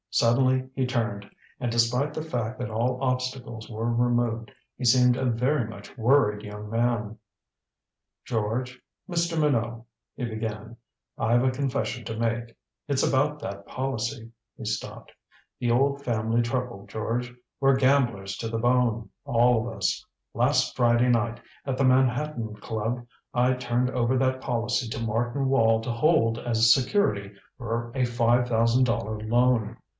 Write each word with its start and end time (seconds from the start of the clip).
Suddenly 0.09 0.69
he 0.75 0.85
turned, 0.85 1.29
and 1.61 1.71
despite 1.71 2.13
the 2.13 2.23
fact 2.23 2.57
that 2.59 2.71
all 2.71 3.01
obstacles 3.01 3.69
were 3.69 3.89
removed, 3.93 4.51
he 4.75 4.83
seemed 4.83 5.15
a 5.15 5.23
very 5.25 5.65
much 5.69 5.95
worried 5.95 6.41
young 6.43 6.69
man. 6.69 7.17
"George 8.25 8.81
Mr. 9.07 9.39
Minot," 9.39 9.83
he 10.15 10.25
began, 10.25 10.75
"I've 11.17 11.43
a 11.43 11.51
confession 11.51 12.03
to 12.05 12.17
make. 12.17 12.55
It's 12.89 13.03
about 13.03 13.39
that 13.39 13.65
policy." 13.67 14.31
He 14.57 14.65
stopped. 14.65 15.11
"The 15.59 15.71
old 15.71 16.03
family 16.03 16.41
trouble, 16.41 16.87
George. 16.87 17.33
We're 17.61 17.77
gamblers 17.77 18.35
to 18.37 18.49
the 18.49 18.57
bone 18.59 19.11
all 19.23 19.69
of 19.69 19.77
us. 19.77 20.03
Last 20.33 20.75
Friday 20.75 21.09
night 21.09 21.39
at 21.63 21.77
the 21.77 21.85
Manhattan 21.85 22.55
Club 22.55 23.07
I 23.33 23.53
turned 23.53 23.91
over 23.91 24.17
that 24.17 24.41
policy 24.41 24.89
to 24.89 24.99
Martin 24.99 25.47
Wall 25.47 25.79
to 25.81 25.91
hold 25.91 26.37
as 26.39 26.73
security 26.73 27.31
for 27.57 27.93
a 27.95 28.03
five 28.03 28.47
thousand 28.49 28.83
dollar 28.85 29.17
loan." 29.19 29.77